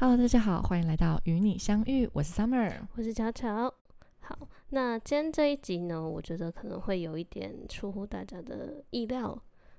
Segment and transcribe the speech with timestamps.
[0.00, 3.74] Hello，大家好，欢迎来到与你相遇，我是 Summer，我是巧巧。
[4.20, 9.36] 好，那今天这一集呢，我觉得可能会有一点出乎大家的意料。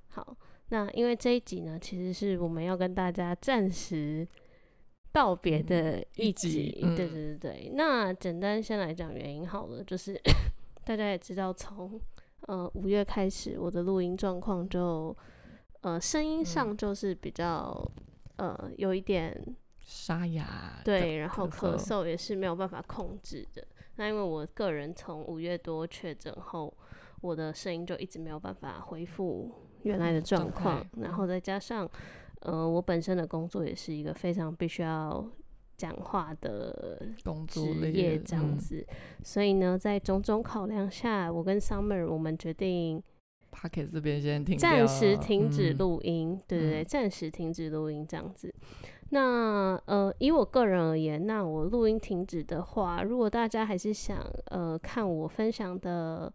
[0.09, 0.35] 好，
[0.67, 4.27] 那因为这一集呢，其实是我们要跟大家暂时
[5.13, 6.77] 道别的一集。
[6.97, 10.21] 对对对对，那简单先来讲原因好了，就是
[10.83, 11.97] 大家也知道，从
[12.41, 15.15] 呃五月开始，我的录音状况就
[15.79, 17.89] 呃声音上就是比较
[18.35, 19.33] 呃有一点
[19.89, 23.67] 沙哑，对，然后咳嗽也是没有办法控制的。
[23.95, 26.71] 那因为我个人从五月多确诊后，
[27.21, 31.89] 我的声音就一直没有办法恢复原来的状况，然后再加上，
[32.41, 35.27] 呃，我本身的工作也是一个非常必须要
[35.75, 38.85] 讲话的工作职业这样子，
[39.23, 43.01] 所以呢，在种种考量下，我跟 Summer 我们决定
[43.49, 48.53] p a k 这边先停，暂时停止录音，对对对，暂时停止录音这样子。
[49.11, 54.19] 那呃，以我个人而言，那我录音停止的话，如果大家还是想
[54.51, 56.31] 呃看我分享的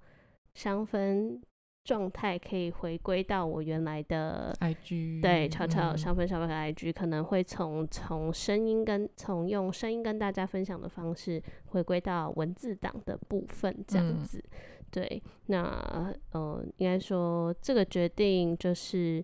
[0.55, 1.41] 香氛
[1.85, 14.43] 状态，可以回归到我原来的 IG，对，悄悄香氛小白的 IG，可能会从从声音跟从用声音跟大家分享的方式，回归到文字档的部分这样子。
[14.91, 19.23] 对，那呃，应该说这个决定就是。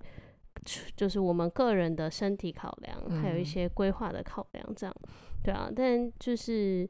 [0.97, 4.95] 就是我们个人的身体考量，还有一些规划的考量，这样，
[5.43, 5.71] 对啊。
[5.75, 6.89] 但就是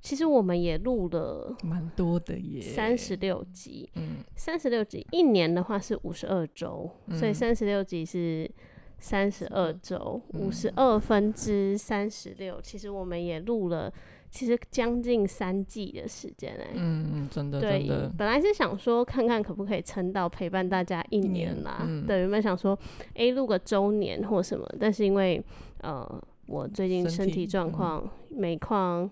[0.00, 8.50] 其实我们也录了蛮多的耶，三十六集，嗯，三十六集，一年的话是五十二周，所以三十六集是
[8.98, 13.92] 三十二周，五十二分之三十六，其实我们也录了。
[14.30, 17.86] 其实将近三季的时间哎，嗯嗯，真的对，
[18.16, 22.78] 本来是想说看看可不可以撑到陪伴大家一年啦，对，原本想说
[23.14, 25.42] 哎录个周年或什么，但是因为
[25.82, 29.10] 呃我最近身体状况每况。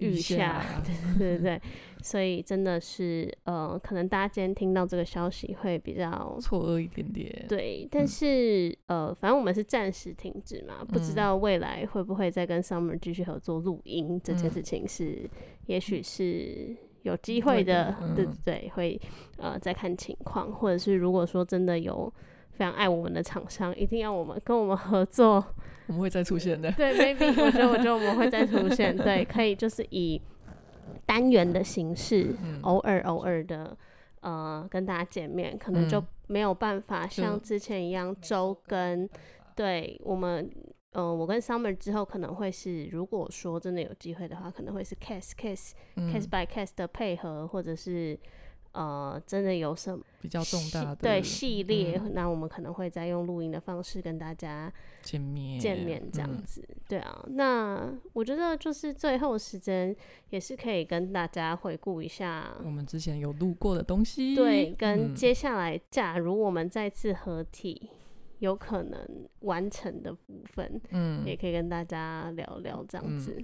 [0.00, 0.62] 愈下，
[1.18, 1.60] 对 对对，
[2.08, 7.44] 所以真的是，呃，可能大家今天听到这个消息会比较错愕一点点。
[7.46, 15.28] 对，但是呃，反正我们是暂时停止嘛，不知道未来会不会再跟 Summer 继续合作录音，这件事情是，
[15.66, 18.98] 也许是有机会的，对对对，会
[19.36, 22.10] 呃再看情况，或者是如果说真的有。
[22.50, 25.34] 非常爱我们的厂商，一定要我们跟我们合作，
[25.86, 26.68] 我们会再出现的。
[26.72, 28.90] 对，maybe 我觉得，我觉得我们会再出现。
[28.98, 30.20] 对，可以就是以
[31.08, 33.74] 单元的形式，偶尔偶尔的
[34.20, 39.08] 呃跟大家见面，可能就没有办法像之前一样周更。
[39.56, 40.48] 对我们，
[40.92, 48.18] 嗯，我跟 Summer 之后可能会是，如果说真的有机会的话，可能会是 case case case by case 的配合，或者是。
[48.72, 56.62] 呃，真的有什么比较重大的对系列，那我们可能会再用录音的方式跟大家见面见面这样子。
[56.88, 59.94] 对啊，那我觉得就是最后时间
[60.30, 67.90] 也是可以跟大家回顾一下我们之前有录过的东西，对，跟接下来假如我们再次合体
[68.38, 73.42] 有可能完成的部分，嗯，也可以跟大家聊聊这样子。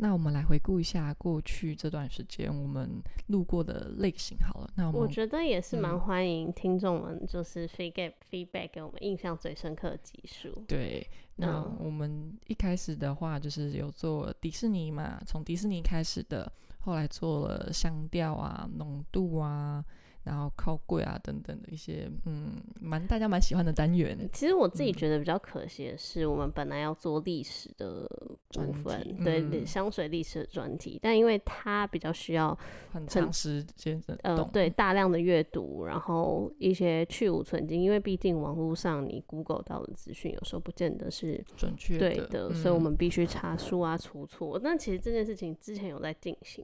[0.00, 2.88] 那我们来回顾一下过去这段时间我们
[3.26, 4.70] 录过的类型好了。
[4.76, 10.50] 那我觉得也是蛮欢迎听众们就是 feedback feedback 给我们印象最深刻的集数。
[10.68, 11.04] 对，
[11.36, 19.84] 那我们一开始的话就是有做迪士尼嘛，从迪士尼开始的，后来做了香调啊、浓度啊。
[20.28, 24.28] 然后靠柜啊等等的一些，嗯，蛮大家蛮喜欢的单元。
[24.30, 28.06] 其实我自己觉得比较可惜的是，我们本来要做历史的
[28.50, 32.56] 部分，对香水历史的专题，但因为它比较需要
[32.92, 44.60] 很长时间的，呃，对大量的阅读，然后一些去无存精，因为毕竟网络上你 Google 到的资讯有时候不见得是准确对的，所以我们必须查书啊、出错。
[44.62, 46.62] 那其实这件事情之前有在进行，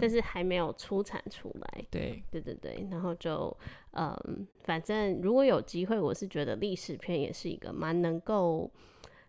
[0.00, 1.84] 但是还没有出产出来。
[1.90, 2.99] 对，对对对，那。
[3.00, 3.56] 然后就，
[3.92, 8.70] 嗯，反正如果有机会，我是觉得历史片也是一个蛮能够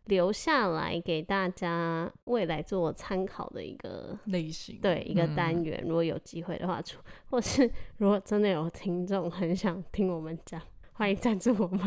[0.08, 5.82] 留下来给大家未来做参考的一个类型，对一个单元。
[5.88, 11.79] 如果有机会的话，出或是如果真的有听众很想听我们讲，欢迎赞助我们，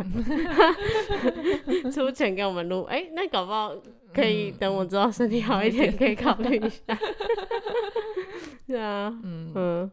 [1.93, 2.85] 出钱给我们录。
[2.85, 3.77] 哎，那搞不好
[4.15, 6.99] 可以等我知道身体好一点，可以考虑一下。
[8.67, 9.91] 对啊，嗯嗯。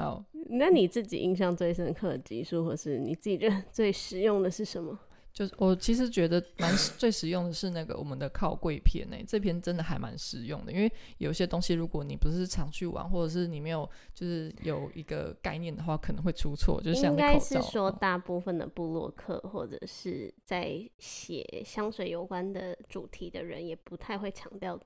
[0.00, 4.98] 好，那你自己印象最深刻的集数，或是你自己觉得 最实用的是什么？
[5.32, 16.82] 就是我其实觉得蛮最实用的是那个我们的靠柜篇呢、这篇真的还蛮实用的，因为有些东西如果你不是常去玩，或者是你没有就是有一个概念的话，可能会出错。
[16.82, 24.78] 就像应该是说，哦大部分的部落客或者是在写香水有关的主题的人，也不太会强调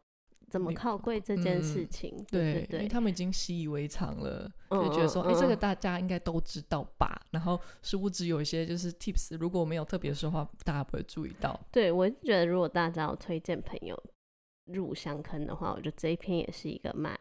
[0.51, 2.27] 怎么靠柜这件事嗯情。
[2.31, 7.21] 对对对因为他们已经习以为常了，嗯就觉得说，哎、这个大家应该都知道吧？
[7.31, 11.59] 然后殊不知有一些就是 tips，如果没有特别说的话，大家不会注意到。
[11.71, 14.01] 对我是觉得，如果大家有推荐朋友
[14.67, 17.17] 入香坑的话，我觉得这一篇也是一个蛮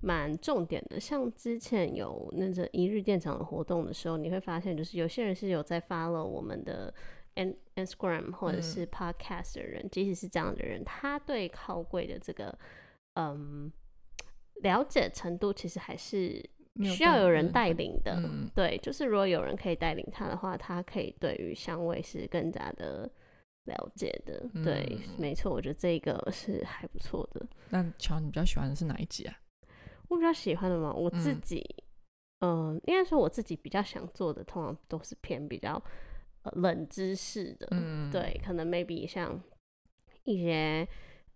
[0.00, 0.98] 蛮重点的。
[1.00, 6.92] 像之前有那个一日店长的活动的时候，你会发现，就是有些人是有在 follow 我们的
[7.34, 12.56] Instagram 或者嗯是 Podcast 的人，即使是这样的人，他对靠柜的这个
[13.14, 13.70] 嗯
[14.62, 16.42] 了解程度，其实还是
[16.84, 18.14] 需要有人嗯带领的。
[18.16, 23.10] 嗯对，就是如果有人可以带领他的话，他可以对于香味是更加的
[23.64, 24.46] 了解的。
[24.64, 27.46] 对，嗯没错，我觉得这个是还不错的。
[27.70, 29.34] 那乔，你比较喜欢的是哪一集啊？
[30.08, 31.64] 我比较喜欢的嘛，我自嗯己，
[32.40, 35.82] 嗯、应该说我自己比较想做的，通常都是偏比较呃
[36.52, 37.68] 冷知识的。
[37.70, 39.40] 嗯，对，可能 maybe 像
[40.24, 40.86] 一些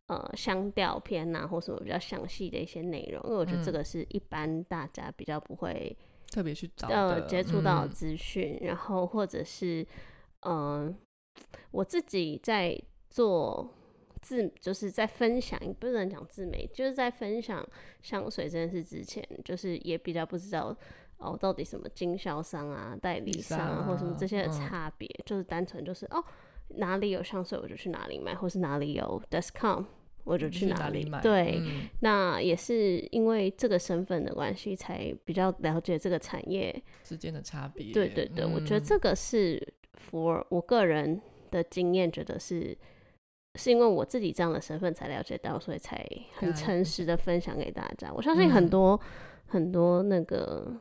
[0.06, 5.96] 呃香调片呐、或什么比较详细的一些内容，因为我觉得这嗯个是一般大家比较不会
[6.30, 9.86] 特别去找呃的接触到资讯，然后或者是
[10.46, 10.94] 嗯、
[11.70, 12.78] 我自己在
[13.08, 13.72] 做
[14.20, 17.66] 自就是在分享，不能讲自媒，就是在分享
[18.02, 20.76] 香水这件事之前，就是也比较不知道。
[21.18, 26.22] 哦，到底什么经销商啊、代理商啊，或什么这些的嗯差别，就是单纯就是哦，
[26.68, 29.84] 哪里有香水我就去哪里买，或是哪里有 discount
[30.24, 31.20] 我就就去哪里买。
[31.20, 37.92] 对，嗯那也是因为这个身份的关系，才比较了解这个产业之间的差别。
[37.92, 39.74] 对对对，我觉得嗯这个是
[40.12, 41.20] 我我个人
[41.50, 42.76] 的经验，觉得是
[43.56, 48.12] 是因为我自己这样的身份才了解到，所以才很诚实的分享给大家。
[48.12, 49.00] 我相信很嗯多、
[49.46, 50.74] 很多那个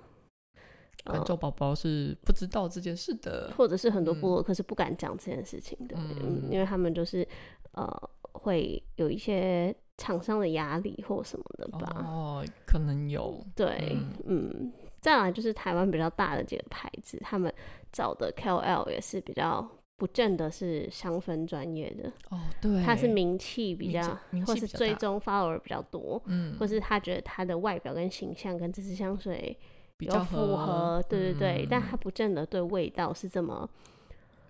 [1.03, 3.51] 观呃众宝宝是不知道这件事的。
[3.57, 7.27] 或者是很多部嗯落客是不敢讲这件事情的，嗯嗯因为他们就是
[7.71, 12.03] 呃会有一些厂商的压力或什么的吧。
[12.05, 13.45] 哦，可能有。
[13.55, 17.53] 对，嗯嗯，再来就是台湾比较大的几个牌子，他们
[17.91, 19.65] 找的 KOL 也是比较
[19.97, 24.17] 不见得是香氛专业的，哦，对，他是名气比较，
[24.47, 29.55] 或是追踪 follower 比较多，嗯，或是他觉得他的外表跟形象跟这支香水
[30.03, 33.69] 比较有符合，对对对，但嗯他不见得对味道是这么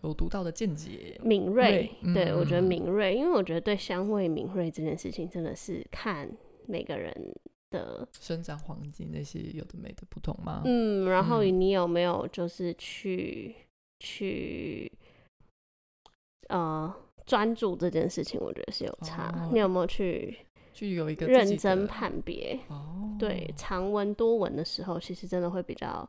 [0.01, 1.19] 有独到的见解。
[1.23, 6.29] 敏锐，锐对我觉得嗯敏锐，因为我觉得对香味敏锐这件事情真的是看
[6.67, 7.13] 每个人
[7.71, 10.61] 的生长环境那些有的没的不同吗？
[10.65, 13.55] 嗯，然后嗯你有没有就是去
[13.99, 14.91] 去
[16.49, 16.93] 呃
[17.25, 18.39] 专注这件事情？
[18.41, 19.29] 我觉得是有差。
[19.29, 20.37] 哦你有没有去
[20.73, 22.59] 去有一个认真判别？
[22.67, 26.07] 哦，对，长闻多闻的时候，其实真的会比较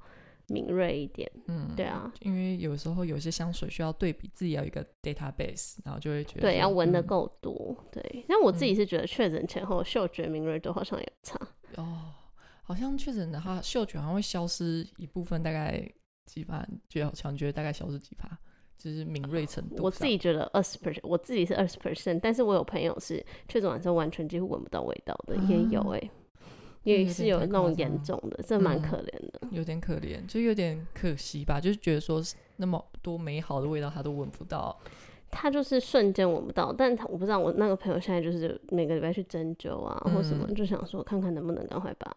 [0.48, 1.30] 敏锐一点。
[1.46, 7.76] 嗯，对啊，因为有时候有些香水需要对比，自己要一个 database，然后就会觉得对，要闻的嗯够多。
[7.90, 11.38] 对，但我自己嗯是觉得确诊前后嗅觉敏锐度好像有差。
[11.76, 12.12] 哦，
[12.62, 15.86] 好像确诊的话，嗅觉好像会消失一部分，大概
[16.26, 16.66] 几趴？
[16.88, 18.28] 觉得好像觉得大概消失几趴，
[18.78, 19.84] 就是敏锐程度上。
[19.84, 26.10] 我自己觉得二十 percent，我自己是二十 percent，但是我有朋友是确诊完之后完全几乎闻不到味道的，也有啊哎、
[26.84, 29.40] 也是有那种严重的，这蛮嗯可怜的。
[29.50, 32.22] 有点可怜，就有点可惜吧，就是觉得说
[32.56, 34.78] 那么多美好的味道他都闻不到。
[35.30, 42.14] 他就是瞬间闻不到，但他我不知道我那个朋友现在就是每个礼拜去针灸啊，或什么，嗯就想说看看能不能赶快把、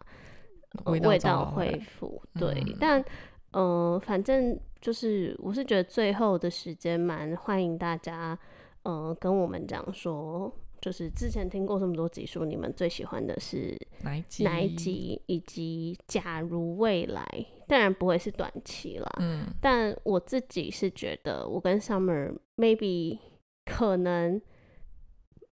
[0.84, 2.22] 呃味道恢复。
[2.38, 3.04] 对，嗯但
[3.52, 8.38] 呃，反正就是我是觉得最后的时间蛮欢迎大家
[8.84, 10.54] 呃跟我们讲说。
[10.80, 14.44] 就是之前听过这么多集数，你们最喜欢的是哪一集？
[14.44, 14.76] 哪一？
[14.76, 15.22] 集？
[15.26, 17.26] 以及假如未来，
[17.68, 23.18] 当然不会是短期啦，嗯，但我自己是觉得，我跟 Summer maybe
[23.66, 24.42] 可能，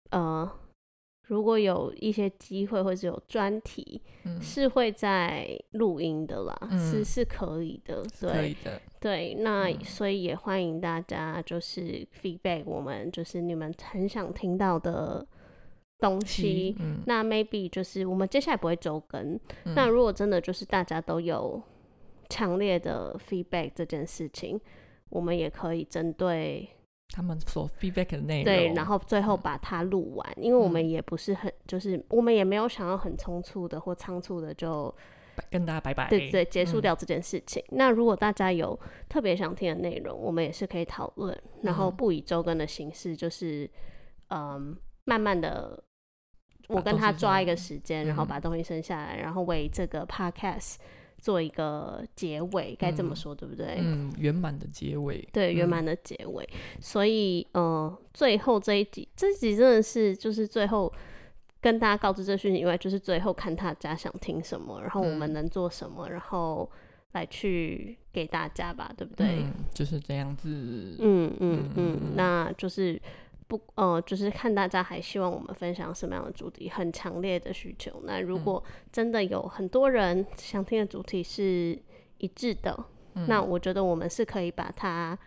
[0.09, 0.51] 呃，
[1.31, 8.81] 如果有一些机会或是有专题，嗯是会在录音的啦，是嗯是可以的，对以的。
[8.99, 9.33] 对。
[9.35, 15.25] 那嗯所以也欢迎大家就是 feedback 我们，就是你们很想听到的
[15.99, 16.75] 东西。
[16.79, 21.63] 嗯，那 maybe 就是我们接下来不会周更，嗯那如果真的就是大家都有
[22.27, 24.59] 强烈的 feedback 这件事情，
[25.07, 26.67] 我们也可以针对
[27.11, 29.39] 他们所 feedback 的内容，对，然后最后嗯。
[29.43, 30.89] 把它录完，因为我们嗯。
[30.89, 34.93] 也不是很，就是我们也没有想要很匆促的或仓促的就
[35.49, 36.07] 跟大家拜拜。
[36.09, 37.63] 对对对，结束嗯掉这件事情。
[37.69, 41.95] 那如果大家有特别想听的内容，我们也是可以讨论，然后嗯。
[41.95, 43.69] 不以周更的形式，就是
[44.29, 45.83] 嗯，慢慢的，
[46.69, 48.27] 我跟他抓一个时间，然后嗯。
[48.27, 50.75] 把东西生下来，然后为这个 podcast
[51.21, 53.77] 做一个结尾，该这么嗯说对不对？
[53.79, 55.25] 嗯，圆满的结尾。
[55.31, 56.49] 对，圆嗯满的结尾。
[56.79, 60.91] 所以，呃，最后这一集，这一集真的是就是最后
[61.61, 66.69] 跟大家告知这讯息以外，就是最后看大家想听什么，然后我们嗯能做什么，然后
[67.11, 69.43] 来去给大家吧，对不对？
[69.43, 70.49] 嗯，就是这样子。
[70.99, 72.99] 嗯嗯嗯那就是。
[73.51, 78.01] 不，呃，就是看大家还希望我们分享什么样的主题，很强烈的需求。
[78.05, 78.43] 那如嗯。
[78.45, 81.77] 果真的有很多人想听的主题是
[82.19, 82.73] 一致的，
[83.15, 83.27] 嗯。
[83.27, 85.19] 那我觉得我们是可以把它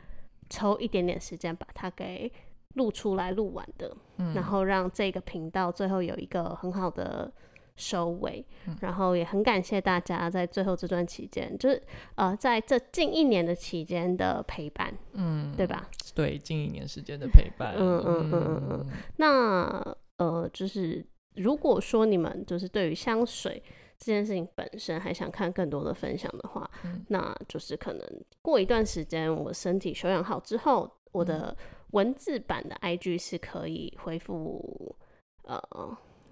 [0.49, 2.33] 抽一点点时间把它给
[2.77, 4.33] 录出来、录完的，嗯。
[4.33, 7.31] 然后让这个频道最后有一个很好的
[7.77, 8.45] 收尾。
[8.67, 11.83] 嗯然后也很感谢大家在最后这段期间，就是
[12.15, 15.89] 呃，在这近一年的期间的陪伴，嗯，对吧？
[16.15, 17.75] 对，近一年时间的陪伴。
[17.77, 21.05] 嗯嗯嗯嗯嗯那呃，就是
[21.35, 23.63] 如果说你们就是对于香水
[23.99, 31.57] 这件事情本身还想看更多的分享的话，嗯那就是可能过一段时间我身体休养好之后，我的
[31.91, 34.97] 文字版的 IG 是可以恢复
[35.43, 35.61] 呃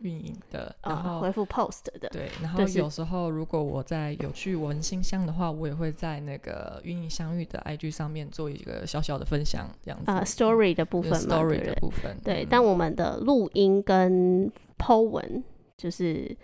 [0.02, 2.09] 运营的，然呃后回复 post 的。
[2.11, 10.04] 对，然后有时候如果我在有去闻新香的话，我也会在那个运营相遇的 IG 上面做一个小小的分享，这样子。
[10.06, 11.64] 呃，story 的部分嘛，story？
[11.64, 12.16] 的部分。
[12.23, 15.44] 对，嗯但我们的录音跟 po 文，
[15.76, 16.37] 就是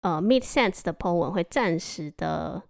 [0.00, 2.62] 呃 Meet Sense 的 po 文会暂时的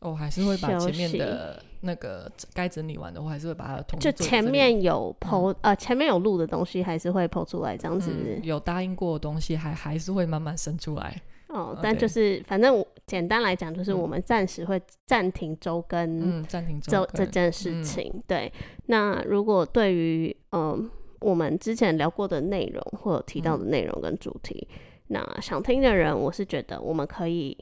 [0.00, 11.20] 我哦还是会把前面的那个该整理完的，我还是会把它就前面有 PO、呃前面有录的东西还是会 PO 出来，这样子、嗯有答应过的东西还还是会慢慢生出来。
[11.48, 11.80] 哦啊。
[11.82, 18.22] 但就是反正我简单来讲，就是嗯我们暂时会暂停周更嗯，暂停、周这件事嗯情。
[18.26, 18.50] 对，
[18.86, 24.66] 那如果对于嗯我们之前聊过的内容或者提到嗯的内容跟主题，
[25.08, 27.56] 那想听的人，我是觉得我们可以。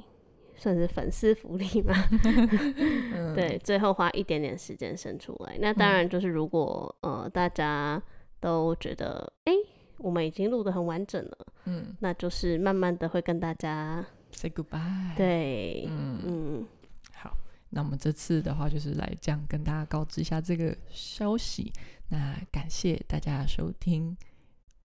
[0.62, 1.92] 算是粉丝福利嘛，
[2.22, 3.34] 嗯。
[3.34, 5.56] 对，最后花一点点时间生出来。
[5.58, 8.00] 那当然就是如果、呃大家
[8.38, 9.58] 都觉得哎、诶
[9.98, 11.96] 我们已经录的很完整了，嗯。
[11.98, 16.20] 那就是慢慢的会跟大家，say goodbye。，对，嗯。
[16.24, 16.66] 嗯，
[17.14, 17.36] 好，
[17.70, 21.72] 那我们这次的话就是来这样跟大家告知一下这个消息。
[22.08, 24.16] 那感谢大家的收听，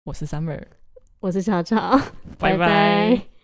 [0.04, 0.64] 我是 Summer，
[1.20, 1.98] 我是巧巧，
[2.38, 2.56] 拜。
[2.56, 3.35] 拜拜